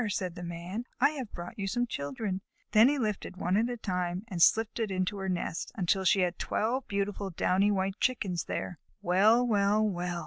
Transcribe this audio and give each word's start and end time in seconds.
said 0.09 0.33
the 0.33 0.41
Man, 0.41 0.85
"I 0.99 1.11
have 1.11 1.31
brought 1.31 1.59
you 1.59 1.67
some 1.67 1.85
children." 1.85 2.41
Then 2.71 2.89
he 2.89 2.97
lifted 2.97 3.37
one 3.37 3.55
at 3.55 3.69
a 3.69 3.77
time 3.77 4.23
and 4.27 4.41
slipped 4.41 4.79
it 4.79 4.89
into 4.89 5.17
her 5.17 5.29
nest, 5.29 5.71
until 5.75 6.05
she 6.05 6.21
had 6.21 6.39
twelve 6.39 6.87
beautiful 6.87 7.29
downy 7.29 7.69
white 7.69 7.99
Chickens 7.99 8.45
there. 8.45 8.79
"Well! 9.03 9.45
Well! 9.45 9.87
Well!" 9.87 10.19